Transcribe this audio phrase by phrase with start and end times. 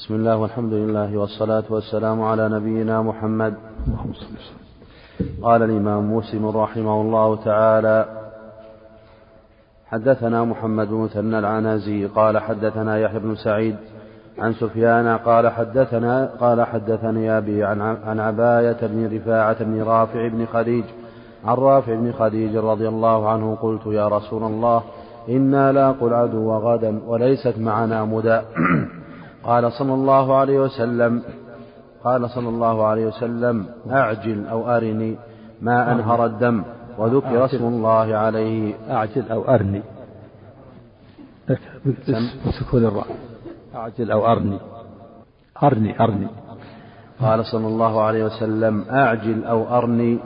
[0.00, 3.54] بسم الله والحمد لله والصلاة والسلام على نبينا محمد.
[5.42, 8.04] قال الإمام مسلم رحمه الله تعالى
[9.86, 13.76] حدثنا محمد بن مثنى العنزي قال حدثنا يحيى بن سعيد
[14.38, 20.46] عن سفيان قال حدثنا قال حدثني أبي عن عن عباية بن رفاعة بن رافع بن
[20.46, 20.84] خديج
[21.44, 24.82] عن رافع بن خديج رضي الله عنه قلت يا رسول الله
[25.28, 28.40] إنا لاقوا العدو غدا وليست معنا مدى.
[29.44, 31.22] قال صلى الله عليه وسلم
[32.04, 35.16] قال صلى الله عليه وسلم أعجل أو أرني
[35.60, 36.62] ما أنهر الدم
[36.98, 38.74] وذكر اسم الله عليه.
[38.90, 39.82] أعجل أو أرني.
[42.46, 43.06] بسكون الراء.
[43.74, 44.58] أعجل أو أرني.
[45.62, 46.28] أرني أرني.
[47.20, 50.18] قال صلى الله عليه وسلم أعجل أو أرني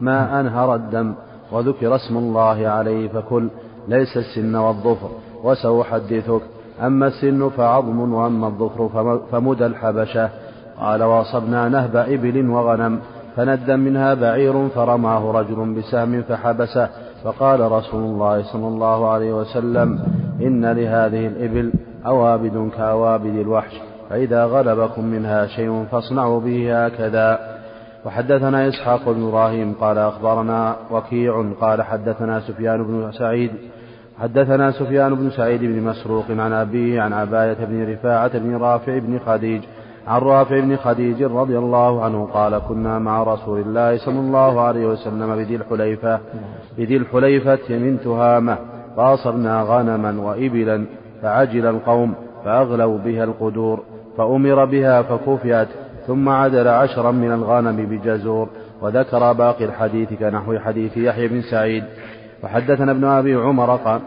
[0.00, 1.14] ما أنهر الدم
[1.52, 3.48] وذكر اسم الله عليه فكل
[3.88, 5.10] ليس السن والظفر
[5.42, 6.55] وسأحدثك.
[6.80, 8.88] أما السن فعظم وأما الظفر
[9.30, 10.30] فمدى الحبشة.
[10.80, 13.00] قال واصبنا نهب إبل وغنم
[13.36, 16.88] فندى منها بعير فرماه رجل بسهم فحبسه.
[17.24, 19.98] فقال رسول الله صلى الله عليه وسلم
[20.40, 21.72] إن لهذه الإبل
[22.06, 27.56] أوابد كأوابد الوحش فإذا غلبكم منها شيء فاصنعوا به هكذا.
[28.04, 33.50] وحدثنا إسحاق بن إبراهيم قال أخبرنا وكيع قال حدثنا سفيان بن سعيد
[34.18, 39.18] حدثنا سفيان بن سعيد بن مسروق عن أبيه عن عباية بن رفاعة بن رافع بن
[39.18, 39.62] خديج
[40.06, 44.86] عن رافع بن خديج رضي الله عنه قال كنا مع رسول الله صلى الله عليه
[44.86, 46.20] وسلم بذي الحليفة
[46.78, 48.58] بذي الحليفة من تهامة
[48.96, 50.86] فأصبنا غنما وإبلا
[51.22, 52.14] فعجل القوم
[52.44, 53.82] فأغلوا بها القدور
[54.18, 55.68] فأمر بها فكفيت
[56.06, 58.48] ثم عدل عشرا من الغنم بجزور
[58.82, 61.84] وذكر باقي الحديث كنحو حديث يحيى بن سعيد.
[62.44, 64.00] وحدثنا ابن أبي عمر قال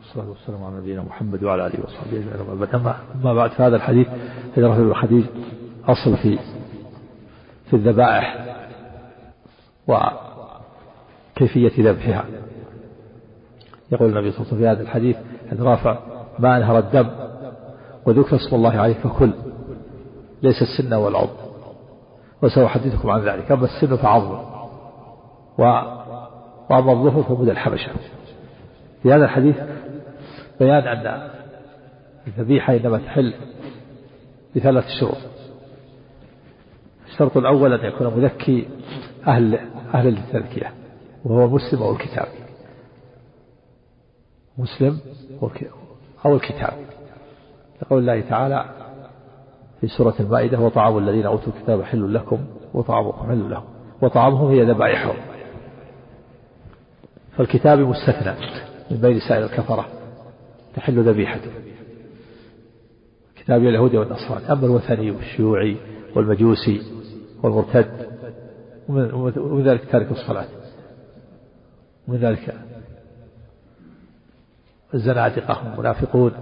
[0.00, 2.50] الصلاة والسلام على نبينا محمد وعلى آله وصحبه أجمعين.
[3.14, 4.08] أما بعد فهذا الحديث
[4.56, 5.26] هجرة الحديث
[5.84, 6.38] أصل في
[7.70, 8.56] في الذبائح
[9.88, 12.24] وكيفية ذبحها.
[13.92, 15.16] يقول النبي صلى الله عليه وسلم في هذا الحديث
[15.52, 15.98] أن رافع
[16.38, 17.10] ما أنهر الدم
[18.06, 19.32] وذكر اسم الله عليه فكل
[20.42, 21.36] ليس السن والعظم
[22.42, 23.52] وسأحدثكم عن ذلك.
[23.52, 24.38] أما السن فعظم
[26.72, 27.92] وأما الظهر فمدى الحبشة.
[29.02, 29.56] في هذا الحديث
[30.60, 31.30] بيان أن
[32.26, 33.34] الذبيحة إنما تحل
[34.56, 35.16] بثلاث شروط.
[37.06, 38.68] الشرط الأول أن يكون مذكي
[39.26, 39.58] أهل
[39.94, 40.72] أهل التذكية
[41.24, 42.28] وهو مسلم أو الكتاب.
[44.58, 45.00] مسلم
[46.26, 46.72] أو الكتاب.
[47.82, 48.64] يقول الله تعالى
[49.80, 52.38] في سورة المائدة وطعام الذين أوتوا الكتاب حل لكم
[52.74, 53.64] وطعامكم حل لهم
[54.02, 55.31] وطعامهم هي ذبائحهم.
[57.36, 58.34] فالكتاب مستثنى
[58.90, 59.88] من بين سائر الكفرة
[60.76, 61.50] تحل ذبيحته
[63.36, 65.76] كتاب اليهود والنصارى أما الوثني والشيوعي
[66.16, 66.82] والمجوسي
[67.42, 68.12] والمرتد
[68.88, 70.46] ومن ذلك تارك الصلاة.
[72.08, 72.54] ومن ذلك
[74.94, 76.32] الزنادقة والمنافقون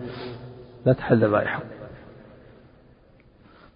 [0.87, 1.63] لا تحل ذبائحهم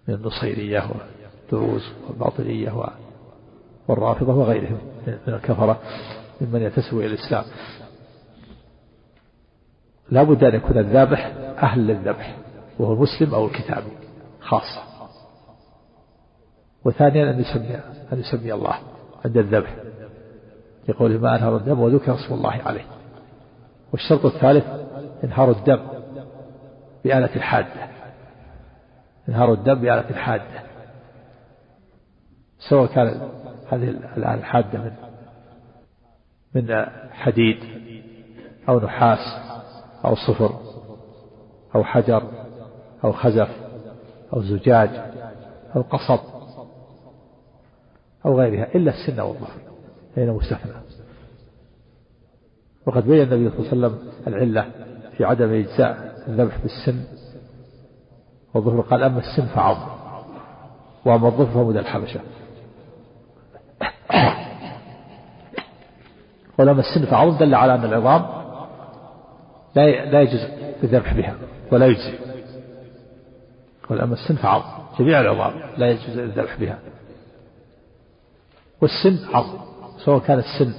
[0.07, 2.73] من النصيرية والدروز والباطنية
[3.87, 4.77] والرافضة وغيرهم
[5.07, 5.81] من الكفرة.
[6.41, 7.43] ممن ينتسب إلى الإسلام.
[10.11, 12.35] لا بد أن يكون الذابح أهل للذبح
[12.79, 13.91] وهو المسلم أو الكتابي
[14.41, 14.81] خاصة
[16.85, 17.75] وثانيا أن يسمي
[18.13, 18.75] أن يسمي الله
[19.25, 19.75] عند الذبح.
[20.89, 22.85] يقول ما أنهر الدم وذكر اسم الله عليه.
[23.91, 24.65] والشرط الثالث
[25.23, 25.79] إنهار الدم
[27.03, 27.87] بآلة حادة
[29.29, 30.63] إنهار الدم بآلة حادة
[32.69, 33.29] سواء كان
[33.71, 34.91] هذه الآلة الحادة من
[36.55, 37.57] من حديد
[38.69, 39.19] أو نحاس
[40.05, 40.59] أو صفر
[41.75, 42.23] أو حجر
[43.03, 43.49] أو خزف
[44.33, 44.89] أو زجاج
[45.75, 46.19] أو قصب
[48.25, 49.59] أو غيرها إلا السن والظهر
[50.15, 50.71] فإنه مستثنى.
[52.85, 54.71] وقد بين النبي صلى الله عليه وسلم العلة
[55.17, 57.03] في عدم إجزاء الذبح بالسن
[58.53, 59.87] والظهر قال أما السن فعظم
[61.05, 62.19] وأما الظهر فمدى الحبشة.
[66.57, 68.25] ولما السن فعظم دل على أن العظام
[69.75, 70.41] لا لا يجوز
[70.83, 71.35] الذبح بها
[71.71, 72.13] ولا يجزي.
[73.89, 74.65] والأما السن فعظم
[74.99, 76.79] جميع العظام لا يجوز الذبح بها.
[78.81, 79.57] والسن عظم
[80.05, 80.73] سواء كان السن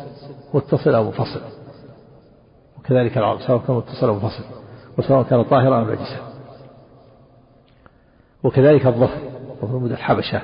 [0.54, 1.40] متصل أو منفصل.
[2.78, 4.44] وكذلك العظم سواء كان متصل أو منفصل.
[4.98, 6.32] وسواء كان طاهرا أو نجسا.
[8.42, 9.18] وكذلك الظفر
[9.62, 10.42] ظفر مدى الحبشة.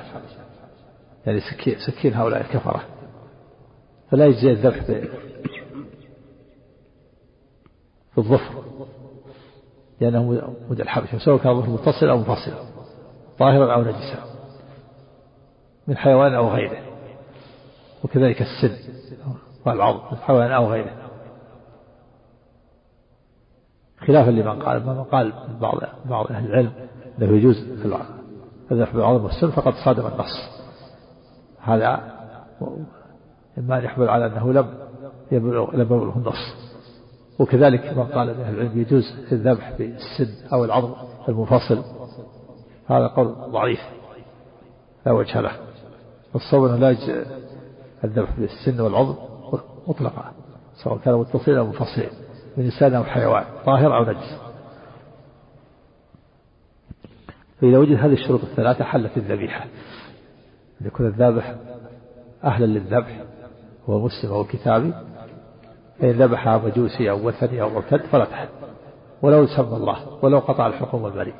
[1.25, 2.81] يعني سكين, سكين هؤلاء الكفرة.
[4.13, 4.83] فلا يجزي الذبح
[8.11, 8.63] بالظفر.
[10.01, 11.17] لأنه مدى الحبشة.
[11.17, 12.51] سواء كان ظفر متصل أو منفصل.
[13.39, 14.23] طاهرا أو نجسا.
[15.87, 16.77] من حيوان أو غيره.
[18.03, 18.77] وكذلك السن.
[19.65, 19.99] والعظم.
[20.11, 21.09] من حيوان أو غيره.
[24.07, 26.71] خلافا لمن قال من قال بعض بعض أهل العلم
[27.17, 27.55] أنه يجوز
[28.71, 30.63] الذبح بالعظم والسن فقد صادم النص.
[31.59, 32.13] هذا
[33.57, 34.73] إما أن يحمل على أنه لم
[35.31, 36.73] يبلغ لم يبلغه النص.
[37.39, 40.93] وكذلك من قال أهل العلم يجوز الذبح بالسن أو العظم
[41.29, 41.83] المنفصل.
[42.87, 43.79] هذا قول ضعيف
[45.05, 45.51] لا وجه له.
[46.35, 47.25] الصوم أنه لا يجوز
[48.03, 49.15] الذبح بالسن والعظم
[49.87, 50.31] مطلقا
[50.83, 52.09] سواء كان متصلا أو منفصلا
[52.57, 54.37] من إنسان أو حيوان طاهر أو نجس.
[57.61, 59.65] فإذا وجد هذه الشروط الثلاثة حلت الذبيحة.
[60.81, 61.55] أن يكون الذابح
[62.43, 63.21] أهلا للذبح
[63.89, 64.93] هو مسلم أو كتابي
[65.99, 68.47] فإن ذبح مجوسي أو وثني أو مرتد فلا تحل
[69.21, 71.35] ولو سمى الله ولو قطع الحكم والبريء.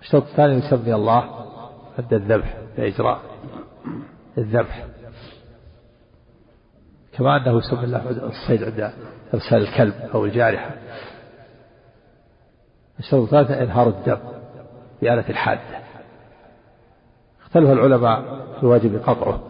[0.00, 1.46] الشرط الثاني يسمي الله
[1.98, 3.20] عند الذبح بإجراء
[4.38, 4.86] الذبح.
[7.12, 8.92] كما أنه يسمي الله الصيد عند
[9.34, 10.70] إرسال الكلب أو الجارحة.
[12.98, 14.18] الشرط الثالث إنهار الدم
[15.02, 15.80] بآلة الحادة.
[17.42, 19.49] اختلف العلماء في واجب قطعه.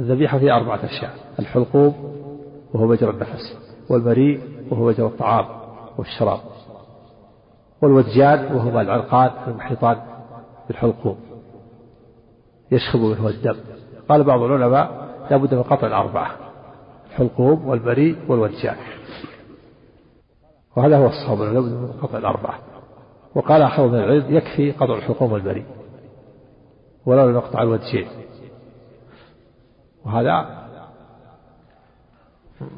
[0.00, 1.94] الذبيحة في أربعة أشياء الحلقوم
[2.74, 3.58] وهو مجرى النفس
[3.90, 4.40] والمريء
[4.70, 5.46] وهو مجرى الطعام
[5.98, 6.40] والشراب
[7.82, 9.96] والودجان وهما العرقان المحيطان
[10.68, 11.16] بالحلقوم
[12.70, 13.56] يشخب منه الدم.
[14.08, 16.30] قال بعض العلماء لا بد من قطع الأربعة
[17.10, 18.76] الحلقوم والبريء والودجان
[20.76, 22.58] وهذا هو الصواب لا بد من قطع الأربعة.
[23.34, 25.64] وقال آخر من العلم يكفي قطع الحلقوم والبريء
[27.06, 28.06] ولا نقطع الوجهين
[30.06, 30.62] وهذا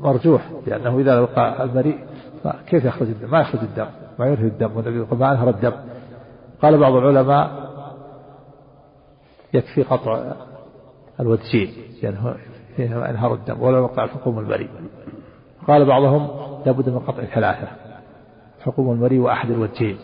[0.02, 1.98] مرجوح لأنه إذا وقع المريء
[2.66, 3.86] كيف يخرج الدم؟ ما يخرج الدم
[4.18, 5.72] ما ينهي الدم والنبي يقول ما أنهر الدم.
[6.62, 7.70] قال بعض العلماء
[9.54, 10.32] يكفي قطع
[11.20, 11.72] الوجهين
[12.02, 12.36] لأنه
[12.76, 14.70] فيها أنهار الدم ولا وقع الحكم البريء
[15.68, 16.28] قال بعضهم
[16.66, 17.68] لابد من قطع ثلاثة
[18.60, 19.98] حكم المريء وأحد الوجهين.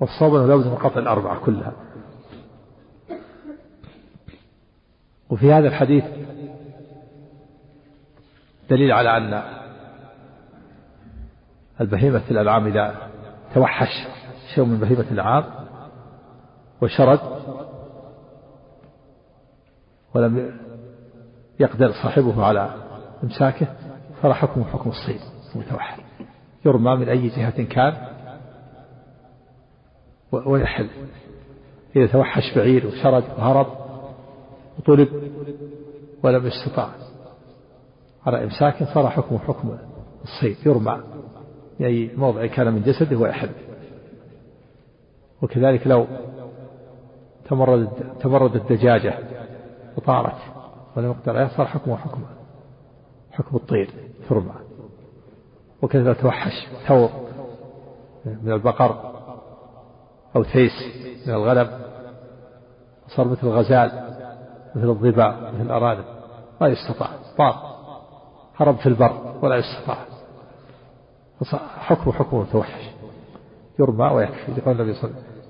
[0.00, 1.72] والصواب أنه لابد من قطع الأربعة كلها.
[5.32, 6.04] وفي هذا الحديث
[8.70, 9.42] دليل على أن
[11.80, 13.10] البهيمة الأنعام إذا
[13.54, 14.08] توحش
[14.54, 15.44] شيء من بهيمة الأنعام
[16.82, 17.20] وشرد
[20.14, 20.60] ولم
[21.60, 22.74] يقدر صاحبه على
[23.24, 23.66] إمساكه
[24.22, 25.20] فلا حكمه حكم الصيد
[25.54, 26.02] المتوحد.
[26.64, 27.94] يرمى من أي جهة كان
[30.32, 30.88] ويحل.
[31.96, 33.81] إذا توحش بعير وشرد وهرب
[34.78, 35.08] وطلب
[36.22, 36.88] ولم يستطع.
[38.26, 39.78] على إمساك صار حكمه حكم
[40.24, 41.02] الصيد يرمى.
[41.78, 43.50] في أي موضع كان من جسده ويحل
[45.42, 46.06] وكذلك لو
[47.48, 47.88] تمرد
[48.20, 49.18] تمرد الدجاجة
[49.96, 50.36] وطارت
[50.96, 52.22] ولم يقدر عليها صار حكمه حكم
[53.32, 53.90] حكم الطير
[54.28, 54.54] ترمى
[55.82, 57.10] وكذا توحش ثور
[58.24, 59.12] من البقر
[60.36, 60.72] أو تيس
[61.26, 61.70] من الغنم
[63.08, 64.11] صار مثل الغزال.
[64.74, 66.04] مثل الضباع مثل الأرانب
[66.60, 67.08] ما يستطاع.
[67.38, 67.72] طار
[68.56, 69.96] هرب في البر ولا يستطاع.
[71.78, 72.90] حكمه حكم متوحش.
[73.78, 74.52] يرمى ويكفي.
[74.52, 75.42] لقول النبي صلى الله عليه وسلم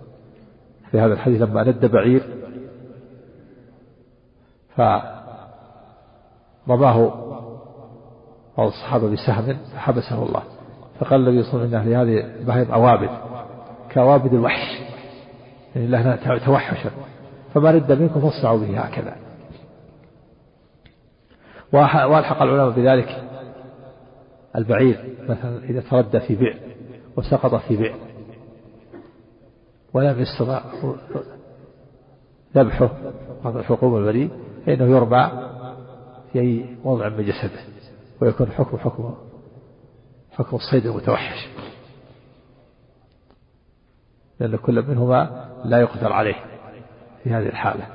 [0.90, 2.23] في هذا الحديث لما ند بعير
[6.66, 7.12] فرماه
[8.56, 10.42] بعض الصحابة بسهم فحبسه الله.
[11.00, 13.11] فقال النبي صلى الله عليه وسلم هذه بهيم أوابد
[13.90, 14.80] كأوابد الوحش.
[15.75, 16.90] يعني لها توحشا.
[17.54, 19.16] فما رد منكم فاصنعوا به هكذا.
[21.73, 23.25] والحق العلماء بذلك
[24.56, 26.59] البعير مثلا إذا تردى في بئر
[27.16, 27.97] وسقط في بئر
[29.94, 30.62] ولم يستطع
[32.56, 32.90] ذبحه
[33.44, 34.30] هذا حكم البريء
[34.66, 35.49] فإنه يربع
[36.32, 37.61] في أي موضع من جسده
[38.21, 39.14] ويكون حكم حكم
[40.32, 41.49] حكم الصيد المتوحش.
[44.40, 46.51] لأن كل منهما لا يقدر عليه.
[47.25, 47.87] في هذه الحالة.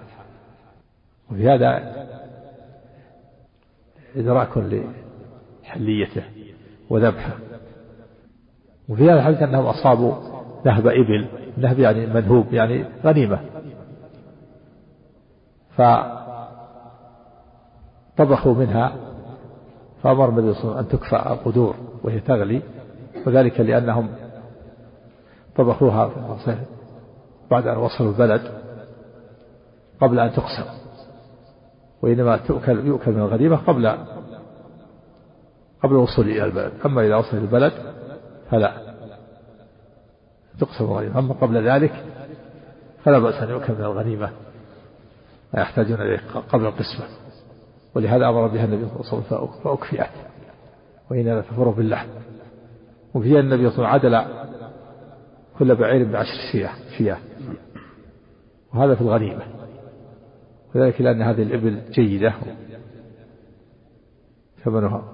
[1.32, 1.94] وفي هذا
[4.16, 4.58] إدراك
[5.64, 6.24] لحليته
[6.90, 7.34] وذبحه.
[8.90, 10.14] وفي هذا الحديث أنهم أصابوا
[10.66, 11.28] نهب إبل.
[11.58, 13.40] نهب يعني منهوب يعني غنيمة.
[18.16, 18.96] فطبخوا منها
[20.04, 22.62] فأمر النبي صلى أن تكفى القدور وهي تغلي.
[23.28, 24.10] وذلك لأنهم
[25.56, 26.12] طبخوها
[27.52, 28.67] بعد أن وصلوا البلد.
[30.01, 30.66] قبل أن تقسم.
[32.01, 33.88] وإنما تؤكل يؤكل من الغنيمة قبل
[35.84, 36.72] قبل الوصول إلى البلد.
[36.86, 37.74] أما إذا وصل البلد
[38.51, 38.96] فلا.
[40.60, 41.20] تقسم الغنيمة.
[41.20, 42.06] أما قبل ذلك
[43.04, 44.32] فلا بأس أن يؤكل من الغنيمة.
[45.54, 47.06] ما يحتاجون إليه قبل القسمة.
[47.96, 50.10] ولهذا أمر بها النبي صلى الله عليه وسلم فأكفئت
[51.12, 52.08] وإن تفر باللحم
[53.13, 54.48] وفيها النبي صلى الله عليه وسلم عدل
[55.60, 57.18] كل بعير بعشر شياه شياه.
[58.74, 59.57] وهذا في الغنيمة.
[60.76, 62.34] وذلك لأن هذه الإبل جيدة.
[64.64, 65.14] ثمنها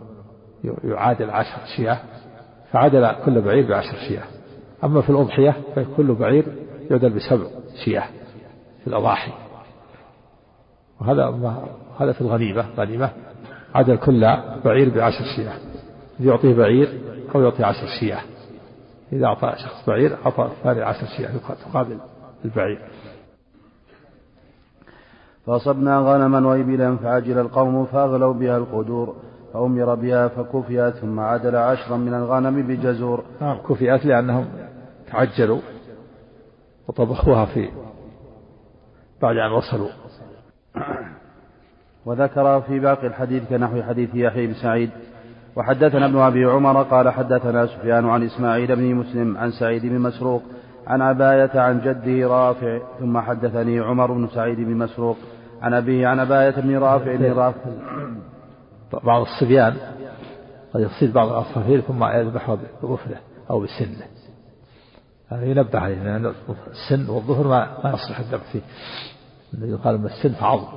[0.84, 2.00] يعادل عشر شياه
[2.72, 4.24] فعدل كل بعير بعشر شياه.
[4.84, 6.46] أما في الأضحية فكل بعير
[6.92, 7.48] يعدل بسبع
[7.86, 8.08] شياه
[8.82, 9.32] في الأضاحي.
[11.02, 11.26] وهذا
[12.00, 13.10] هذا في الغنيمة غنيمة
[13.76, 14.22] عدل كل
[14.66, 15.58] بعير بعشر شياه.
[16.20, 17.02] يعطيه بعير
[17.36, 18.22] أو يعطي عشر شياه.
[19.14, 21.32] إذا أعطى شخص بعير أعطى الثاني عشر شياه
[21.70, 21.98] تقابل
[22.46, 22.82] البعير.
[25.46, 29.16] فأصبنا غنما وإبلا فعجل القوم فأغلوا بها القدور
[29.54, 33.24] فأمر بها فكفئت ثم عدل عشرا من الغنم بجزور.
[33.42, 34.46] نعم كفئت لأنهم
[35.12, 35.60] تعجلوا
[36.88, 37.70] وطبخوها في
[39.22, 39.90] بعد أن وصلوا.
[42.06, 44.90] وذكر في باقي الحديث كنحو حديث يحيى بن سعيد
[45.56, 50.42] وحدثنا ابن أبي عمر قال حدثنا سفيان عن إسماعيل بن مسلم عن سعيد بن مسروق
[50.88, 55.18] عن عباية عن جده رافع ثم حدثني عمر بن سعيد بن مسروق.
[55.64, 57.72] عن أبيه عن عباية بن رافع بن رافع.
[59.04, 59.78] بعض الصبيان
[60.74, 64.08] قد يصيد بعض العصافير ثم يذبحها بظفره أو بسنه.
[65.28, 66.34] هذا ينبه عليه لأن
[66.72, 68.62] السن والظفر ما, ما يصلح الذبح فيه.
[69.54, 70.68] الذي يقال أما السن فعظم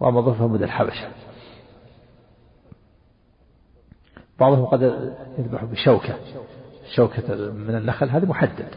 [0.00, 1.08] وأما الظفر فمد الحبشة.
[4.40, 4.82] بعضهم قد
[5.38, 6.14] يذبح بشوكة.
[6.94, 8.68] شوكة من النخل هذا محدد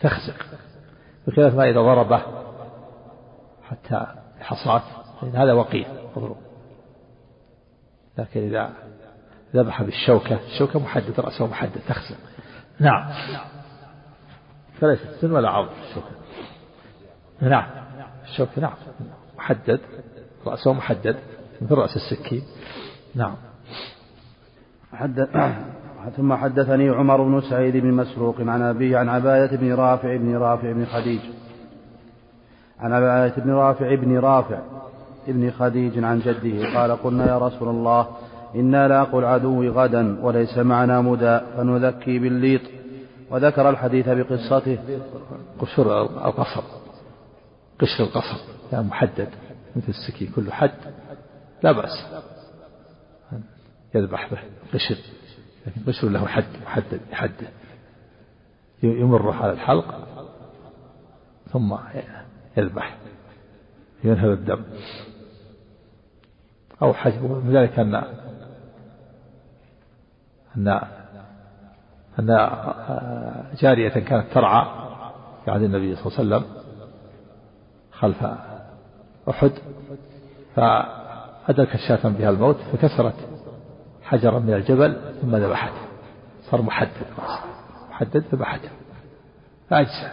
[0.00, 0.36] تخزق.
[1.26, 2.41] بخلاف ما إذا ضربه
[3.72, 4.06] حتى
[4.40, 4.82] حصات
[5.34, 5.86] هذا وقيل
[6.16, 6.36] مضروب
[8.18, 8.72] لكن إذا
[9.54, 12.16] ذبح بالشوكة الشوكة محدد رأسه محدد تخزق
[12.80, 13.12] نعم.
[14.80, 16.10] فليست سن ولا عظم؟ الشوكة.
[17.40, 17.64] نعم.
[18.24, 18.72] الشوكة نعم.
[19.36, 19.80] محدد.
[20.46, 21.16] رأسه محدد.
[21.60, 22.42] مثل رأس السكين.
[23.14, 23.36] نعم.
[26.16, 30.72] ثم حدثني عمر بن سعيد بن مسروق عن أبيه عن عباية بن رافع بن رافع
[30.72, 31.20] بن خديج.
[32.82, 34.58] عن عباية بن رافع بن رافع
[35.28, 38.08] ابن خديج عن جده قال قلنا يا رسول الله
[38.54, 42.60] إنا لاقوا العدو غدا وليس معنا مدى فنذكي بالليط.
[43.30, 44.78] وذكر الحديث بقصته.
[45.60, 46.62] قشر القصر
[47.80, 48.36] قشر القصر
[48.72, 49.28] يعني محدد.
[49.76, 50.70] مثل السكين كله حد.
[51.62, 52.06] لا بأس.
[53.94, 54.38] يذبح به
[54.74, 54.96] قشر
[55.66, 57.48] لكن قشر له حد محدد يحدد
[58.82, 60.08] يمر على الحلق
[61.52, 61.72] ثم
[62.56, 62.96] يذبح
[64.04, 64.64] ينهب الدم.
[66.82, 67.94] أو حجب من ذلك أن
[70.56, 70.80] أن
[72.18, 72.50] أن
[73.60, 74.66] جارية كانت ترعى
[75.44, 76.62] في عهد النبي صلى الله عليه وسلم
[77.92, 78.24] خلف
[79.28, 79.52] أحد
[80.54, 83.14] فأدركت شاة بها الموت فكسرت
[84.02, 85.82] حجرا من الجبل ثم ذبحته.
[86.50, 87.06] صار محدد
[87.90, 88.70] محدد ذبحته.
[89.70, 90.08] فأجزى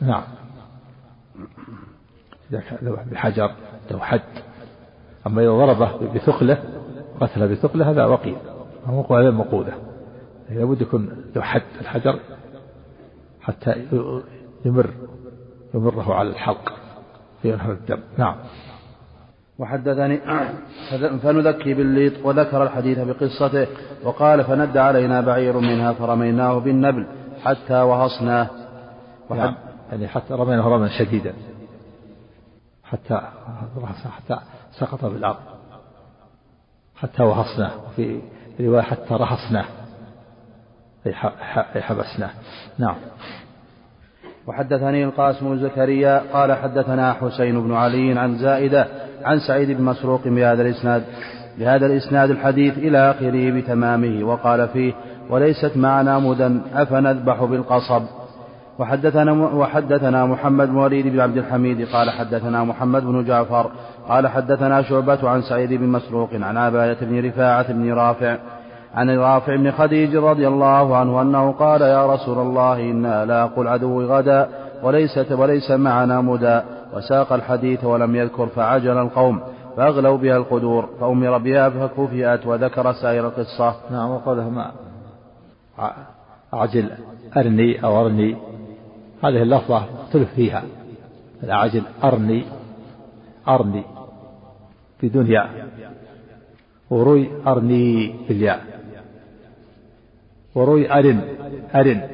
[0.00, 0.43] نعم.
[3.12, 3.50] بحجر
[3.90, 4.20] له حد
[5.26, 6.58] أما إذا ضربه بثقلة
[7.20, 8.36] قتل بثقلة هذا وقيل
[8.86, 9.72] هذا مقولة
[10.50, 12.18] لابد يكون له حد الحجر
[13.40, 13.86] حتى
[14.64, 14.90] يمر
[15.74, 16.72] يمره على الحلق
[17.42, 17.98] فينهر الدم.
[18.18, 18.36] نعم.
[19.58, 20.20] وحدثني
[21.22, 23.66] فنذكي بالليط وذكر الحديث بقصته
[24.04, 27.06] وقال فند علينا بعير منها فرميناه بالنبل
[27.42, 28.50] حتى وهصناه.
[29.30, 29.54] وحد نعم.
[29.92, 31.34] يعني حتى رميناه رميا شديدا.
[32.84, 33.20] حتى
[34.10, 34.40] حتى
[34.78, 35.36] سقط بالأرض.
[36.96, 38.20] حتى وهصناه في
[38.60, 39.64] رواية حتى رهصناه
[41.76, 42.30] أي حبسناه
[42.78, 42.96] نعم.
[44.46, 48.86] وحدثني القاسم بن زكريا قال حدثنا حسين بن علي عن زائدة
[49.24, 51.04] عن سعيد بن مسروق بهذا الإسناد
[51.58, 54.92] بهذا الإسناد الحديث إلى آخره بتمامه وقال فيه
[55.30, 58.02] وليست معنا مدى أفنذبح بالقصب؟
[58.78, 63.70] وحدثنا وحدثنا محمد بن وليد بن عبد الحميد قال حدثنا محمد بن جعفر
[64.08, 68.38] قال حدثنا شعبة عن سعيد بن مسروق عن عباية بن رفاعة بن رافع
[68.94, 74.02] عن رافع بن خديج رضي الله عنه أنه قال يا رسول الله إنا لاقوا العدو
[74.02, 74.48] غدا
[74.82, 76.60] وليست وليس معنا مدى
[76.94, 79.40] وساق الحديث ولم يذكر فعجل القوم
[79.76, 83.74] فأغلوا بها القدور فأمر بها فكفئت وذكر سائر القصة.
[83.90, 84.70] نعم وقاله ما
[86.54, 86.90] أعجل
[87.36, 88.36] أرني أو أرني.
[89.24, 90.64] هذه اللفظة اختلف فيها.
[91.42, 92.44] الأعجل أرني
[93.48, 93.84] أرني
[95.02, 95.68] بدون ياء
[96.90, 98.64] وروي أرني بالياء
[100.54, 101.20] وروي أرن
[101.74, 102.08] أرن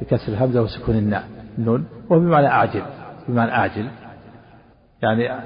[0.00, 1.28] بكسر الهمزة وسكون الناء
[1.58, 2.82] النون وهو بمعنى أعجل
[3.28, 3.90] بمعنى أعجل.
[5.02, 5.44] يعني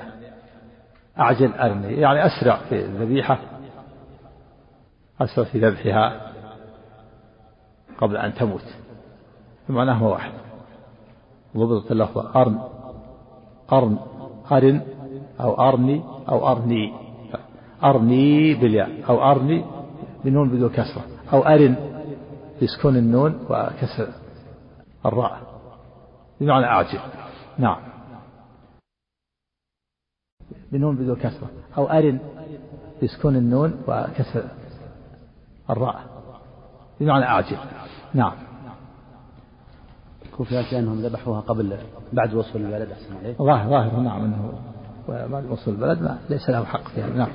[1.19, 3.39] أعجل أرني يعني أسرع في الذبيحة
[5.21, 6.33] أسرع في ذبحها
[7.99, 8.65] قبل أن تموت.
[9.69, 10.33] بمعناه واحد.
[11.57, 12.59] ضبطت اللفظة أرن
[13.73, 13.99] أرن
[14.53, 14.83] أرن
[15.41, 16.93] أو أرني أو أرني
[17.85, 19.65] أرني بالياء أو أرني
[20.25, 21.77] بنون بدون كسرة أو أرن
[22.63, 24.09] بسكون النون وكسر
[25.07, 25.41] الراء.
[26.41, 26.99] بمعنى أعجل
[27.59, 27.81] نعم.
[30.73, 32.19] بنون بدون كسرة أو أرن
[33.03, 34.45] بسكون النون وكسر
[35.71, 36.01] الراء.
[37.01, 37.59] بمعنى أعجل
[38.15, 38.44] نعم.
[40.39, 41.77] كفيات لأنهم ذبحوها قبل
[42.13, 44.53] بعد وصول البلد أحسن عليه ظاهر ظاهر نعم أنه
[45.09, 47.29] بعد وصول البلد ما ليس له حق فيها نعم.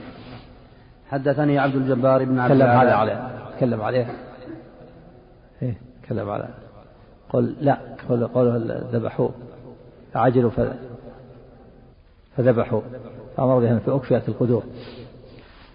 [1.10, 4.08] حدثني عبد الجبار بن عبد تكلم هذا عليه تكلم عليه.
[5.62, 6.48] إيه تكلم على
[7.30, 7.78] قل لا
[8.10, 9.30] قول قوله ذبحوا
[10.16, 10.52] عجلوا
[12.38, 12.82] فذبحوا.
[13.38, 14.64] فأمر بهم فأكفئت القدور.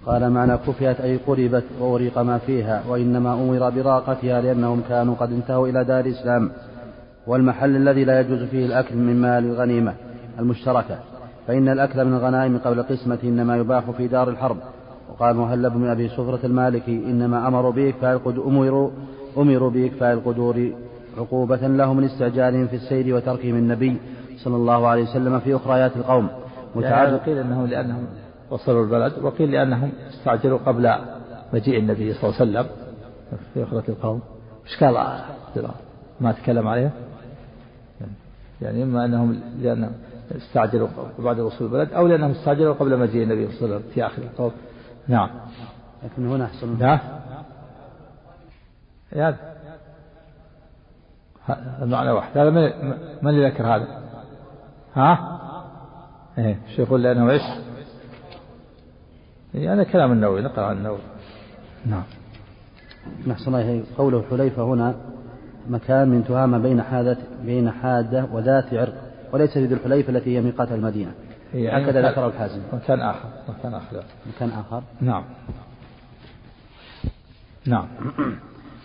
[0.06, 5.68] قال معنى كفيت أي قربت وأريق ما فيها وإنما أمر براقتها لأنهم كانوا قد انتهوا
[5.68, 6.52] إلى دار الإسلام.
[7.26, 9.94] والمحل الذي لا يجوز فيه الأكل من مال الغنيمة
[10.38, 10.98] المشتركة
[11.46, 14.56] فإن الأكل من الغنائم قبل قسمة إنما يباح في دار الحرب.
[15.10, 18.90] وقال مهلب بن أبي صفرة المالكي إنما أمروا بإكفاء أمروا
[19.36, 20.72] أمروا بإكفاء القدور
[21.18, 23.96] عقوبة لهم من استعجالهم في السير وتركهم النبي
[24.36, 26.28] صلى الله عليه وسلم في أخريات القوم.
[26.74, 28.06] متعرض قيل أنهم لأنهم
[28.50, 30.94] وصلوا البلد وقيل لأنهم استعجلوا قبل
[31.52, 32.66] مجيء النبي صلى الله عليه وسلم
[33.54, 34.20] في أخرة القوم.
[34.66, 34.96] إشكال
[36.20, 36.90] ما تكلم عليه؟
[38.62, 39.92] يعني إما أنهم لأنهم
[40.36, 44.06] استعجلوا بعد وصول البلد أو لأنهم استعجلوا قبل مجيء النبي صلى الله عليه وسلم في
[44.06, 44.52] آخر القول.
[45.08, 45.30] نعم.
[46.04, 46.98] لكن هنا أحسن نعم.
[51.46, 52.38] هذا المعنى واحد.
[52.38, 52.62] هذا من
[53.22, 54.02] من اللي ذكر هذا؟
[54.94, 55.40] ها؟
[56.38, 56.58] إيه.
[56.76, 57.42] شو يقول لأنه إيش؟
[59.54, 60.42] يعني هذا كلام النووي.
[60.42, 60.98] نقل عن النووي.
[61.86, 62.02] نعم.
[63.26, 63.84] الله.
[63.98, 64.94] قوله حليفة هنا
[65.68, 68.94] مكان من تهامة بين حادة بين حادة وذات عرق
[69.32, 71.10] وليس ذي الحليفة التي هي ميقات المدينة.
[71.54, 72.60] يعني هكذا ذكره الحازم.
[72.72, 74.02] مكان آخر مكان آخر.
[74.36, 74.82] مكان آخر.
[75.00, 75.24] نعم.
[77.66, 77.86] نعم.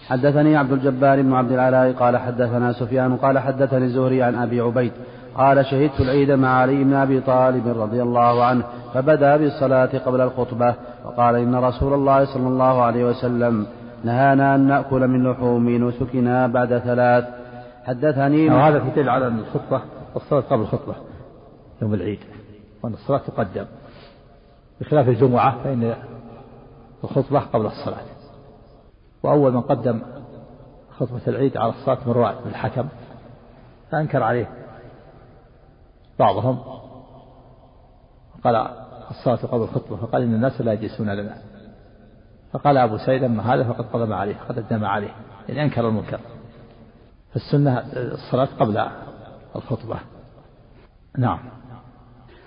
[0.08, 4.92] حدثني عبد الجبار بن عبد العلاء قال حدثنا سفيان قال حدثني الزهري عن أبي عبيد
[5.36, 8.64] قال شهدت العيد مع علي بن أبي طالب رضي الله عنه
[8.94, 13.66] فبدأ بالصلاة قبل الخطبة وقال إن رسول الله صلى الله عليه وسلم
[14.04, 17.26] نهانا أن نأكل من لحوم نسكنا بعد ثلاث.
[17.84, 19.82] حدثني وهذا في دليل على الخطبة
[20.16, 20.96] الصلاة قبل الخطبة
[21.82, 22.20] يوم العيد
[22.84, 23.66] وأن الصلاة تقدم.
[24.82, 25.96] بخلاف الجمعة فإن
[27.04, 28.06] الخطبة قبل الصلاة.
[29.24, 30.02] وأول من قدم
[30.98, 32.88] خطبة العيد على الصلاة مروان بن الحكم
[33.92, 34.50] فأنكر عليه
[36.20, 36.60] بعضهم.
[38.44, 38.68] قال
[39.10, 41.38] الصلاة قبل الخطبة فقال إن الناس لا يجلسون لنا.
[42.54, 45.12] فقال أبو سعيد أما هذا فقد قدم عليه قد أدم عليه
[45.50, 46.20] يعني أنكر المنكر.
[47.34, 48.86] فالسنة الصلاة قبل
[49.56, 50.00] الخطبة.
[51.18, 51.40] نعم.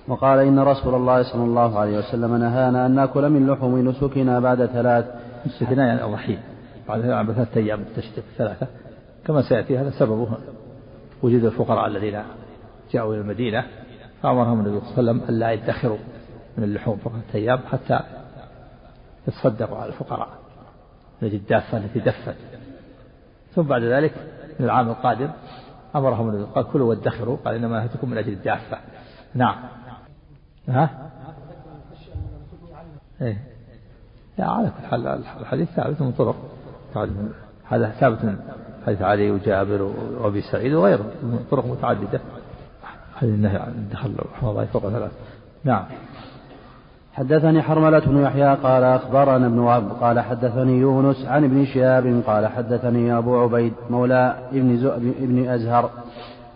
[0.09, 4.67] وقال إن رسول الله صلى الله عليه وسلم نهانا أن نأكل من لحوم نسكنا بعد
[4.67, 5.05] ثلاث.
[5.47, 6.39] نسكنا يعني الرحيل.
[6.89, 8.67] بعد ثلاثة أيام التشريق ثلاثة.
[9.27, 10.29] كما سيأتي هذا سببه.
[11.23, 12.23] وجود الفقراء الذين
[12.93, 13.65] جاءوا إلى المدينة
[14.23, 15.99] فأمرهم النبي صلى الله عليه وسلم ألا يدخروا
[16.59, 18.01] من اللحوم فقط أيام حتى
[19.29, 20.29] يتصدقوا على الفقراء
[21.23, 22.37] نجد الدافة التي دفت.
[23.55, 24.15] ثم بعد ذلك
[24.61, 25.31] من العام القادم
[25.97, 28.79] أمرهم النبي قال كلوا وادخروا قال إنما نهتكم من أجل الدافة.
[29.35, 29.57] نعم.
[30.69, 31.11] ها؟
[33.23, 33.39] إيه.
[34.39, 35.07] لا على كل حال
[35.41, 36.37] الحديث ثابت من طرق.
[37.69, 38.39] هذا ثابت من
[38.87, 42.21] حديث علي وجابر وأبي سعيد وغيره من طرق متعددة.
[43.15, 45.13] حديث النهي عن الدخل الله فوق ثلاث.
[45.65, 45.85] نعم.
[47.13, 52.47] حدثني حرملة بن يحيى قال أخبرنا ابن وهب قال حدثني يونس عن ابن شهاب قال
[52.47, 55.91] حدثني أبو عبيد مولى ابن, ابن أزهر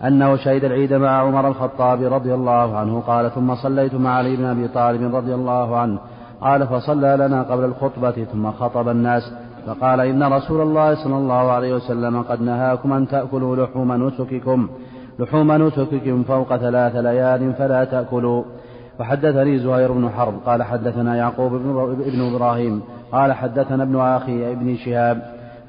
[0.04, 4.44] أنه شهد العيد مع عمر الخطاب رضي الله عنه قال ثم صليت مع علي بن
[4.44, 5.98] أبي طالب رضي الله عنه
[6.40, 9.32] قال فصلى لنا قبل الخطبة ثم خطب الناس
[9.66, 14.68] فقال إن رسول الله صلى الله عليه وسلم قد نهاكم أن تأكلوا لحوم نسككم
[15.18, 18.44] لحوم نسككم فوق ثلاث ليال فلا تأكلوا
[19.00, 22.82] وحدثني زهير بن حرب قال حدثنا يعقوب بن إبراهيم
[23.12, 25.22] قال حدثنا ابن أخي ابن شهاب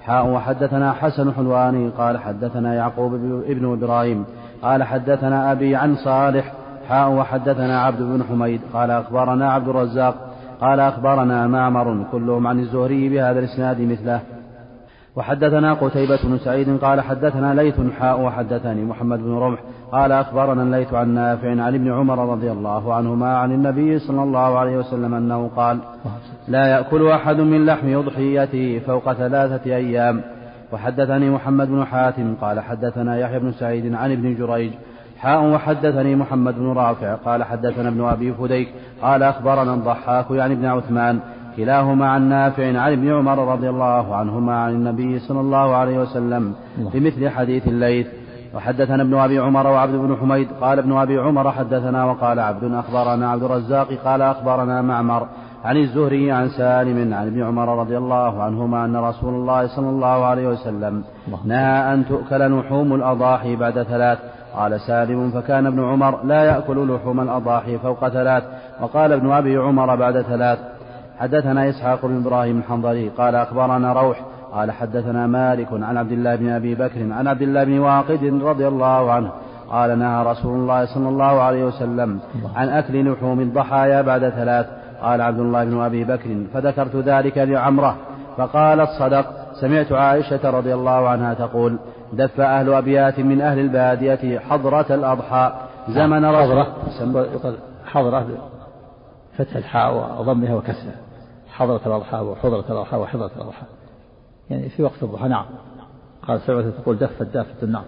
[0.10, 3.12] وحدثنا حسن حلواني قال حدثنا يعقوب
[3.50, 4.26] بن إبراهيم
[4.62, 6.54] قال حدثنا أبي عن صالح
[6.90, 10.16] حاء وحدثنا عبد بن حميد قال أخبرنا عبد الرزاق
[10.62, 14.20] قال أخبرنا معمر كلهم عن الزهري بهذا الإسناد مثله.
[15.17, 19.60] وحدثنا قتيبة بن سعيد قال حدثنا ليث حاء وحدثني محمد بن رمح
[19.91, 24.60] قال أخبرنا الليث عن نافع عن ابن عمر رضي الله عنهما عن النبي صلى الله
[24.60, 25.80] عليه وسلم أنه قال
[26.47, 30.21] لا يأكل أحد من لحم أضحيته فوق ثلاثة أيام.
[30.71, 34.71] وحدثني محمد بن حاتم قال حدثنا يحيى بن سعيد عن ابن جريج
[35.19, 38.69] حاء وحدثني محمد بن رافع قال حدثنا ابن أبي فديك
[39.01, 41.19] قال أخبرنا الضحاك يعني ابن عثمان
[41.58, 46.54] كلاهما عن نافع عن ابن عمر رضي الله عنهما عن النبي صلى الله عليه وسلم
[46.78, 48.08] بمثل حديث الليث.
[48.56, 50.48] وحدثنا ابن أبي عمر وعبد بن حميد.
[50.62, 53.88] قال ابن أبي عمر حدثنا وقال عبد أخبرنا عبد الرزاق.
[54.06, 55.28] قال أخبرنا معمر
[55.65, 60.26] عن الزهري عن سالم عن ابن عمر رضي الله عنهما أن رسول الله صلى الله
[60.26, 61.04] عليه وسلم
[61.46, 64.20] نهى أن تؤكل لحوم الأضاحي بعد ثلاث.
[64.56, 68.43] قال سالم فكان ابن عمر لا يأكل لحوم الأضاحي فوق ثلاث.
[68.82, 70.60] وقال ابن أبي عمر بعد ثلاث.
[71.19, 74.21] حدثنا إسحاق بن إبراهيم الحنظلي قال أخبرنا روح
[74.53, 78.67] قال حدثنا مالك عن عبد الله بن أبي بكر عن عبد الله بن واقد رضي
[78.67, 79.32] الله عنه
[79.69, 82.19] قال نهى رسول الله صلى الله عليه وسلم
[82.56, 84.65] عن أكل لحوم الضحايا بعد ثلاث
[85.01, 87.95] قال عبد الله بن أبي بكر فذكرت ذلك لعمرة
[88.38, 89.25] فقالت صدق
[89.62, 91.77] سمعت عائشة رضي الله عنها تقول
[92.13, 95.53] دف أهل أبيات من أهل البادية حضرة الأضحى
[95.89, 96.67] زمن حضرة
[97.86, 98.57] حضرة.
[99.38, 100.95] فتح الحاء وضمها وكسرها.
[101.47, 103.65] حضرة الأضحى وحضرة الأضحى وحضرة الأضحى.
[104.50, 105.28] يعني في وقت الضحى.
[105.28, 105.45] نعم.
[106.28, 107.86] قال سمعت تقول دفت دافة النعم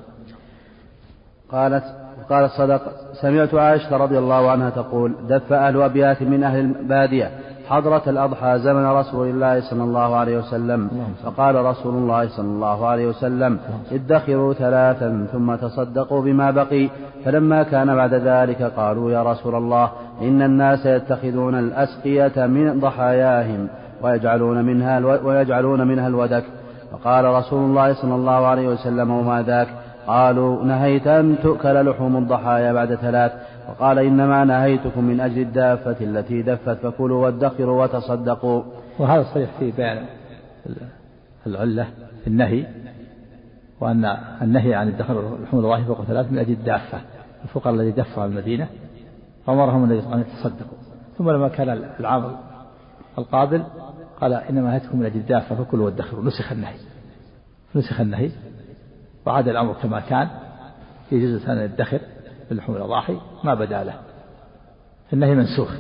[1.51, 1.83] قالت
[2.29, 2.81] قالت صدق
[3.21, 7.39] سمعت عائشة رضي الله عنها تقول دف أهل أبيات من أهل البادية.
[7.69, 10.89] حضرة الأضحى زمن رسول الله صلى الله عليه وسلم.
[11.23, 13.60] فقال رسول الله صلى الله عليه وسلم
[13.91, 16.89] ادخروا ثلاثا ثم تصدقوا بما بقي.
[17.25, 19.89] فلما كان بعد ذلك قالوا يا رسول الله
[20.21, 23.67] إن الناس يتخذون الأسقية من ضحاياهم
[24.01, 26.43] ويجعلون منها ويجعلون منها الودك.
[26.91, 29.67] فقال رسول الله صلى الله عليه وسلم وما ذاك؟
[30.08, 33.32] قالوا نهيت أن تؤكل لحوم الضحايا بعد ثلاث.
[33.69, 38.63] وقال إنما نهيتكم من أجل الدافة التي دفت فكلوا وادخروا وتصدقوا.
[38.99, 40.05] وهذا صحيح في بيان
[41.47, 41.88] العلة
[42.23, 42.65] في النهي
[43.79, 44.05] وأن
[44.41, 47.01] النهي عن الدخل لحوم الضحايا فوق ثلاث من أجل الدافة
[47.43, 48.67] الفقراء الذي دفع المدينة
[49.45, 50.77] فأمرهم الله أن يتصدقوا.
[51.17, 52.36] ثم لما كان العام
[53.17, 53.63] القابل
[54.21, 56.23] قال إنما نهيتكم من أجل الدافة فكلوا وادخروا.
[56.23, 56.75] نسخ النهي.
[57.75, 58.32] نسخ النهي.
[59.25, 60.27] وعاد الأمر كما كان
[61.10, 61.99] في جزء ثاني الدخل
[62.49, 63.99] في لحوم الأضاحي ما بدا له
[65.13, 65.71] النهي منسوخ.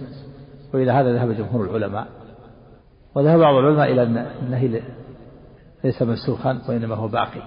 [0.73, 2.07] وإلى هذا ذهب جمهور العلماء.
[3.15, 4.81] وذهب بعض العلماء إلى أن النهي
[5.83, 7.41] ليس منسوخا وإنما هو باقي.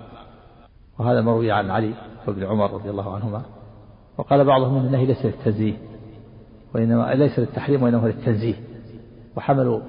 [0.99, 1.95] وهذا مروي عن علي
[2.27, 3.43] وابن عمر رضي الله عنهما.
[4.19, 5.75] وقال بعضهم أن النهي ليس للتنزيه
[6.75, 8.55] وإنما ليس للتحريم وإنما للتنزيه.
[9.37, 9.81] وحملوا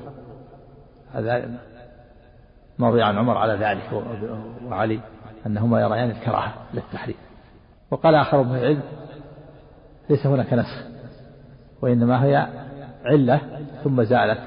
[1.13, 1.59] هذا
[2.79, 4.03] مروي عن عمر على ذلك
[4.65, 4.99] وعلي
[5.45, 7.15] أنهما يريان الكراهة للتحريم.
[7.91, 8.81] وقال آخر من العلم
[10.09, 10.83] ليس هناك نسخ
[11.81, 12.47] وإنما هي
[13.05, 13.41] علة
[13.83, 14.39] ثم زالت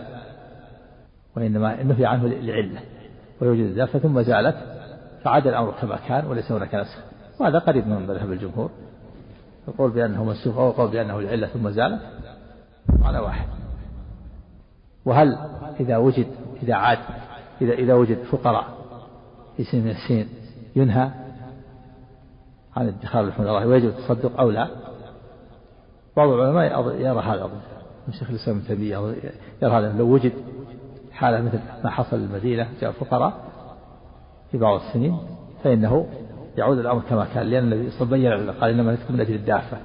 [1.36, 2.80] وإنما نهي عنه لعلة
[3.40, 4.56] ويوجد الزافة ثم زالت
[5.24, 6.98] فعاد الأمر كما كان وليس هناك نسخ
[7.40, 8.70] وهذا قريب من مذهب الجمهور
[9.68, 12.00] القول بأنه منسوخ أو القول بأنه العلة ثم زالت
[13.02, 13.46] على واحد.
[15.04, 15.38] وهل
[15.80, 16.26] إذا وجد
[16.62, 16.98] إذا عاد
[17.60, 18.66] إذا إذا وجد فقراء
[19.72, 20.28] سن من السنين
[20.76, 21.10] ينهى
[22.76, 24.68] عن ادخار لحوم الله ويجب التصدق أو لا؟
[26.16, 26.64] بعض العلماء
[27.00, 27.50] يرى هذا
[28.06, 28.98] من شيخ الإسلام ابن تيمية
[29.62, 29.92] يرى هذا.
[29.92, 30.32] لو وجد
[31.12, 33.32] حالة مثل ما حصل للمدينة جاء فقراء
[34.50, 35.18] في بعض السنين
[35.64, 36.06] فإنه
[36.56, 39.78] يعود الأمر كما كان لأن النبي صلى قال إنما نتكم من أجل الدافة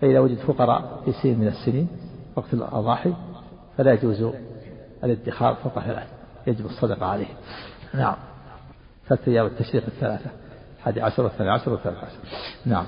[0.00, 1.88] فإذا وجد فقراء في سن من السنين
[2.36, 3.12] وقت الأضاحي
[3.76, 4.32] فلا يجوز
[5.04, 6.08] الادخار فوق ثلاث
[6.46, 7.26] يجب الصدقة عليه.
[7.94, 8.16] نعم.
[9.08, 10.30] ثلاثة أيام التشريق الثلاثة.
[10.78, 12.18] الحادي عشر والثاني عشر والثالث عشر.
[12.66, 12.86] نعم.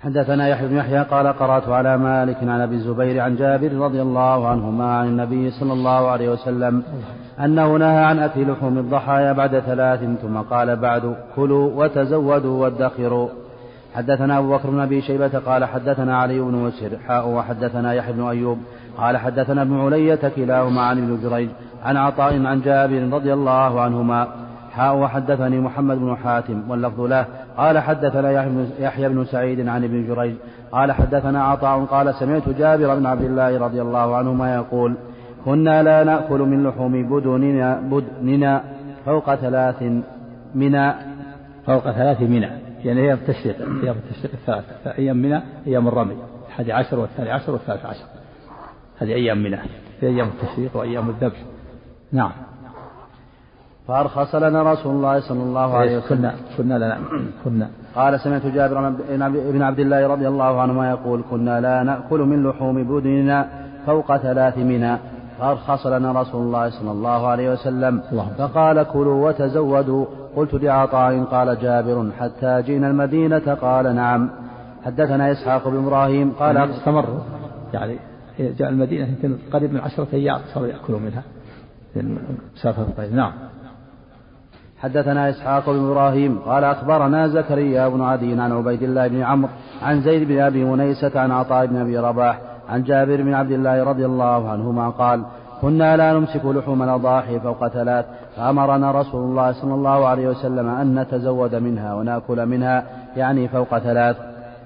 [0.00, 4.48] حدثنا يحيى بن يحيى قال قرأت على مالك عن أبي الزبير عن جابر رضي الله
[4.48, 6.82] عنهما عن النبي صلى الله عليه وسلم
[7.40, 13.28] أنه نهى عن أكل لحوم الضحايا بعد ثلاث ثم قال بعد كلوا وتزودوا وادخروا.
[13.94, 18.22] حدثنا أبو بكر بن أبي شيبة قال حدثنا علي بن مسهر حاء وحدثنا يحيى بن
[18.22, 18.58] أيوب
[18.98, 21.48] قال حدثنا ابن علية كلاهما عن ابن جريج
[21.84, 24.28] عن عطاء عن جابر رضي الله عنهما
[24.76, 27.26] حاء وحدثني محمد بن حاتم واللفظ له.
[27.56, 28.30] قال حدثنا
[28.78, 30.34] يحيى بن سعيد عن ابن جريج.
[30.72, 34.94] قال حدثنا عطاء قال سمعت جابر بن عبد الله رضي الله عنهما يقول
[35.44, 38.62] كنا لا نأكل من لحوم بدننا, بدننا
[39.04, 39.82] فوق ثلاث
[40.54, 40.92] منى
[41.66, 42.48] فوق ثلاث منى
[42.84, 44.74] يعني أيام التشريق أيام التشريق الثلاثة.
[44.84, 46.16] فأيام منى أيام الرمي.
[46.48, 48.04] الحادي عشر والثاني عشر والثالث عشر.
[48.98, 49.58] هذه أيام منى
[50.00, 51.38] في أيام التشريق وأيام الذبح.
[52.12, 52.32] نعم.
[53.88, 56.18] فأرخص لنا رسول الله صلى الله عليه وسلم.
[56.18, 56.98] كنا كنا لنا
[57.44, 57.68] كنا.
[57.94, 58.90] قال سمعت جابر
[59.52, 63.48] بن عبد الله رضي الله عنهما يقول كنا لا نأكل من لحوم بدننا
[63.86, 64.98] فوق ثلاث منا
[65.38, 68.02] فأرخص لنا رسول الله صلى الله عليه وسلم.
[68.38, 70.06] فقال كلوا وتزودوا.
[70.36, 73.54] قلت لعطاء قال جابر حتى جئنا المدينة.
[73.60, 74.30] قال نعم.
[74.84, 76.32] حدثنا إسحاق بن إبراهيم.
[76.38, 77.20] قال يعني استمر.
[77.72, 77.98] يعني
[78.38, 81.22] جاء المدينة يمكن قريب من عشرة أيام صاروا يأكلوا منها.
[82.54, 83.32] مسافة نعم.
[84.82, 89.48] حدثنا إسحاق بن إبراهيم قال أخبرنا زكريا بن عدي عن عبيد الله بن عمرو
[89.82, 93.84] عن زيد بن أبي منيسة عن عطاء بن أبي رباح عن جابر بن عبد الله
[93.84, 95.22] رضي الله عنهما قال
[95.62, 100.98] كنا لا نمسك لحوم الأضاحي فوق ثلاث فأمرنا رسول الله صلى الله عليه وسلم أن
[100.98, 102.84] نتزود منها ونأكل منها
[103.16, 104.16] يعني فوق ثلاث.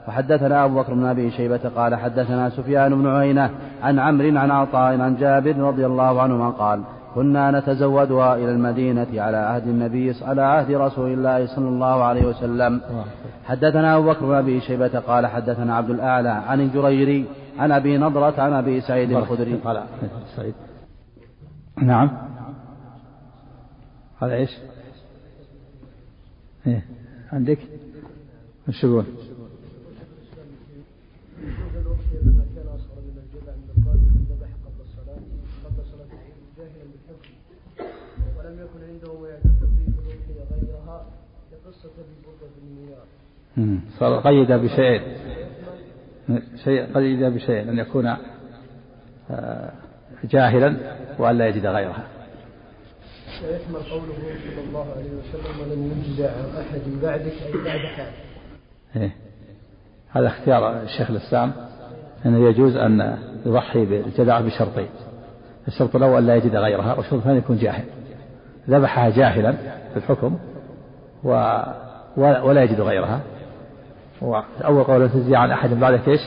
[0.09, 3.51] وحدثنا أبو بكر بن أبي شيبة قال حدثنا سفيان بن عيينة
[3.83, 6.81] عن عمرو عن عطاء عن جابر رضي الله عنهما قال
[7.15, 12.81] كنا نتزودها إلى المدينة على عهد النبي على عهد رسول الله صلى الله عليه وسلم.
[13.45, 17.27] حدثنا أبو بكر بن أبي شيبة قال حدثنا عبد الأعلى عن الجريري
[17.59, 19.55] عن أبي نضرة عن أبي سعيد الخدري.
[19.55, 19.85] قال
[20.37, 20.55] سعيد.
[21.77, 22.11] نعم.
[24.23, 24.51] هذا إيش؟
[26.67, 26.85] إيه.
[27.33, 27.59] عندك؟
[28.69, 28.87] وش
[43.99, 45.03] صار قيد بشيئين
[46.65, 48.17] شيء قيد بشيئين أن يكون
[49.31, 49.73] آه،
[50.25, 50.77] جاهلا
[51.19, 52.05] وأن لا يجد غيرها.
[53.45, 58.13] ويحمل قوله صلى الله عليه وسلم ولم يجزع عن أحد بعدك أي بعد حال
[58.97, 59.11] إيه؟
[60.11, 61.53] هذا اختيار الشيخ الإسلام
[62.27, 64.89] أنه يجوز أن يضحي بالجدع بشرطين.
[65.69, 67.85] الشرط الأول لا يجد غيرها والشرط الثاني يكون جاهل.
[68.69, 69.53] ذبحها جاهلا
[69.93, 70.39] في الحكم
[71.25, 71.63] و
[72.17, 73.21] ولا يجد غيرها.
[74.65, 76.21] أول قول تجزي عن أحد بعدك إيش؟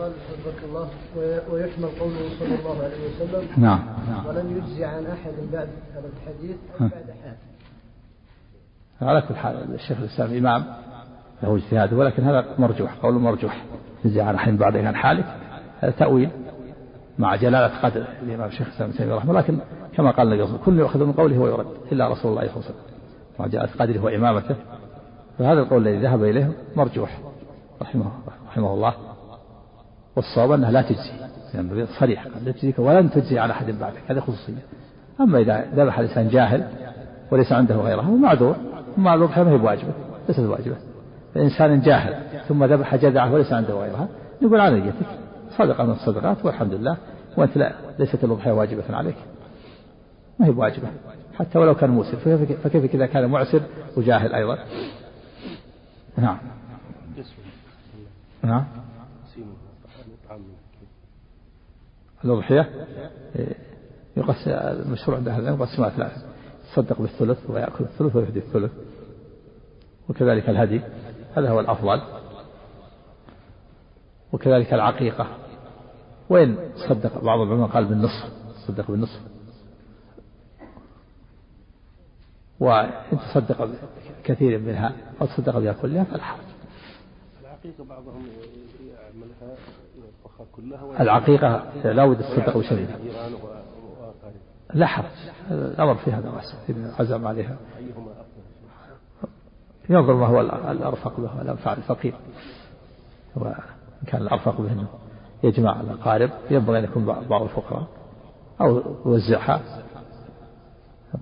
[0.00, 0.88] قال حفظك الله
[1.52, 3.62] ويحمل قوله صلى الله عليه وسلم.
[3.62, 3.80] نعم.
[4.10, 7.36] نعم ولم يجزي عن أحد بعد هذا الحديث بعد حال
[9.08, 10.64] على كل حال الشيخ الإسلام إمام
[11.42, 13.64] له اجتهاد ولكن هذا مرجوح قول مرجوح.
[14.04, 15.24] يجزي عن أحد بعد عن حالك
[15.80, 16.30] هذا تأويل
[17.18, 19.58] مع جلالة قدر الإمام الشيخ الإسلام تيمية رحمه الله لكن
[19.96, 22.46] كما قال النبي صلى الله عليه وسلم كل يؤخذ من قوله ويرد إلا رسول الله
[22.46, 22.89] صلى الله عليه وسلم.
[23.46, 24.56] جلالة قدره وإمامته
[25.38, 27.18] فهذا القول الذي ذهب إليه مرجوح
[27.82, 28.10] رحمه
[28.48, 28.94] رحمه الله.
[30.16, 31.10] والصواب أنها لا تجزي
[31.54, 34.62] يعني صريح لا تجزيك ولن تجزي على أحد بعدك هذه خصوصية.
[35.20, 36.68] أما إذا ذبح الإنسان جاهل
[37.30, 38.56] وليس عنده غيرها هو معذور
[38.96, 39.92] مع الأضحية ما هي بواجبة
[40.28, 40.76] ليست بواجبة.
[41.36, 42.14] إنسان جاهل
[42.48, 44.08] ثم ذبح جذعه وليس عنده غيرها
[44.42, 45.06] نقول على نيتك
[45.58, 46.96] صدقة من الصدقات والحمد لله
[47.36, 49.16] وأنت لا ليست الأضحية واجبة عليك.
[50.38, 50.88] ما هي بواجبة؟
[51.40, 52.16] حتى ولو كان موسر
[52.64, 53.62] فكيف إذا كان معسر
[53.96, 54.58] وجاهل أيضا؟
[56.18, 56.38] نعم.
[58.42, 58.64] نعم.
[62.24, 62.86] الأضحية؟
[64.16, 66.22] يقسم المشروع عند أهل العلم يقسمها ثلاثة
[66.64, 68.72] يتصدق بالثلث ويأكل الثلث ويهدي الثلث.
[70.08, 70.80] وكذلك الهدي.
[71.36, 72.00] هذا هو الأفضل.
[74.32, 75.26] وكذلك العقيقة.
[76.28, 76.56] وين
[76.88, 78.32] صدق بعض العلماء قال بالنصف.
[78.66, 79.20] صدق بالنصف.
[82.60, 83.68] وإن تصدق
[84.24, 86.40] بكثير منها أو تصدق بها كلها فلا حرج.
[87.42, 88.26] العقيقة بعضهم
[88.80, 89.56] يعملها
[89.96, 92.88] يطبخها كلها العقيقة لا بد تصدق بشيء
[94.74, 95.04] لا حرج.
[95.50, 96.54] الأمر في هذا واسع.
[96.68, 97.56] إذا عزم عليها.
[99.88, 102.14] ينظر ما هو الأرفق به والأنفع الفقير.
[103.36, 103.54] وإن
[104.06, 104.88] كان الأرفق به أنه
[105.42, 107.86] يجمع الأقارب ينبغي أن يكون بعض الفقراء
[108.60, 109.60] أو يوزعها.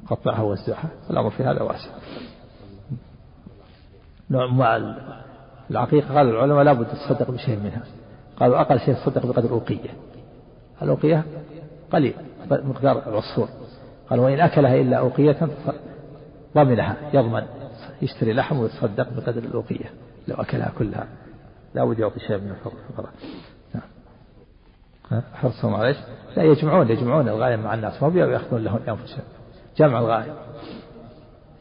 [0.07, 1.91] قطعها ووزعها الأمر في هذا واسع.
[4.31, 4.95] نوع مع
[5.71, 7.83] العقيقة قال العلماء لابد تصدق بشيء منها.
[8.41, 9.91] قالوا أقل شيء تصدق بقدر أوقية.
[10.83, 11.25] الأوقية
[11.93, 12.15] قليل
[12.51, 13.49] مقدار العصفور.
[14.11, 15.49] قال وإن أكلها إلا أوقية
[16.55, 17.43] ضمنها يضمن
[18.03, 19.91] يشتري لحم ويتصدق بقدر الأوقية.
[20.29, 21.09] لو أكلها كلها.
[21.75, 23.11] لا بد يعطي شيء من الفقراء
[23.75, 25.23] نعم.
[25.35, 25.97] حرصهم على إيش؟
[26.37, 29.25] لا يجمعون يجمعون الغاية مع الناس ما بيأخذون لهم أنفسهم.
[29.79, 30.35] جمع الغاية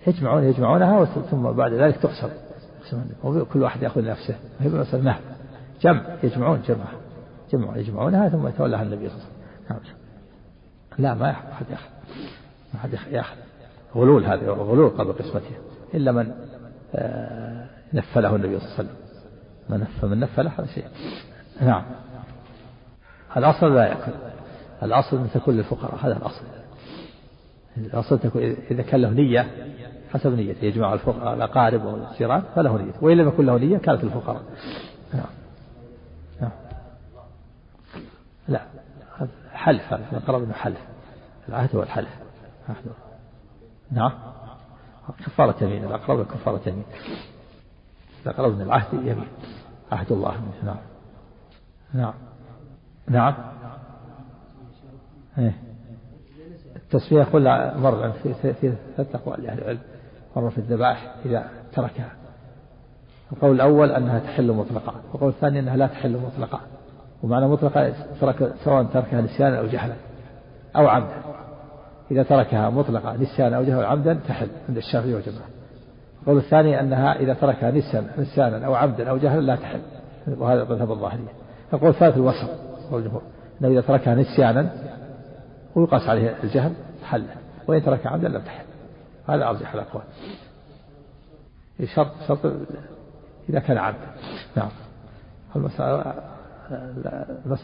[0.07, 2.29] يجمعون يجمعونها ثم بعد ذلك تقسم
[3.53, 5.21] كل واحد يأخذ لنفسه هي مثلا نهب
[5.81, 6.01] جمع.
[6.23, 6.85] يجمعون جمع
[7.51, 9.27] جمع يجمعونها ثم يتولاها النبي صلى الله
[9.69, 9.97] عليه وسلم.
[10.97, 11.89] لا ما أحد يأخذ.
[12.73, 13.35] ما أحد يأخذ.
[13.95, 15.55] غلول هذا غلول قبل قسمته.
[15.93, 16.31] إلا من
[16.95, 18.95] آه، نفله النبي صلى الله عليه وسلم.
[19.69, 20.85] من نف من نفله هذا شيء.
[21.61, 21.83] نعم.
[23.37, 24.11] الأصل لا يأكل.
[24.83, 26.56] الأصل أن تكون للفقراء هذا الأصل.
[27.77, 28.19] الأصل
[28.71, 29.47] إذا كان له نية
[30.13, 32.93] حسب نيته يجمع الفقراء الأقارب والجيران فله نية.
[33.01, 34.43] وإن لم يكن له نية كانت الفقراء.
[35.13, 35.25] نعم.
[36.41, 36.51] نعم.
[38.47, 38.61] لا.
[39.53, 40.79] حلف هذا الأقرب أنه حلف.
[41.49, 42.09] العهد هو الحلف.
[43.91, 44.11] نعم.
[45.25, 45.83] كفارة يمين.
[45.83, 46.85] الأقرب كفارة يمين.
[48.25, 49.27] الأقرب من العهد يمين.
[49.91, 50.41] عهد الله.
[50.63, 50.77] نعم.
[51.93, 52.13] نعم.
[53.07, 53.35] نعم.
[55.37, 55.66] إيه.
[56.93, 58.73] التسمية قلنا مرة في في
[59.13, 59.79] أقوال لأهل العلم.
[60.35, 62.11] مرة في الذبائح إذا تركها.
[63.33, 66.59] القول الأول أنها تحل مطلقا والقول الثاني أنها لا تحل مطلقا
[67.23, 69.93] ومعنى مطلقا ترك سواء تركها نسيانا أو جهلا
[70.75, 71.15] أو عمدا.
[72.11, 75.47] إذا تركها مطلقا نسيانا أو جهلا عمدا تحل عند الشافعي والجماعة.
[76.21, 79.81] القول الثاني أنها إذا تركها نسيانا نسيانا أو عمدا أو جهلا لا تحل.
[80.37, 81.33] وهذا مذهب الظاهرية.
[81.73, 82.49] القول الثالث الوسط
[82.91, 83.21] قول الجمهور
[83.61, 84.69] أنه إذا تركها نسيانا
[85.77, 87.25] ويقاس عليه الجهل حل
[87.67, 88.65] وإن ترك عمدا لم تحل.
[89.27, 90.03] هذا أرجح الأقوال.
[91.95, 92.39] شرط شرط
[93.49, 94.07] إذا كان عبدا
[94.55, 94.69] نعم.
[95.55, 96.13] المسألة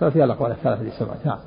[0.09, 1.25] فيها الأقوال الثلاثة اللي سمعت.
[1.25, 1.39] نعم.